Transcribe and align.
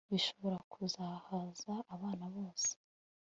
bishobora 0.11 0.57
kuzahaza 0.71 1.73
abana 1.95 2.25
bose 2.35 2.71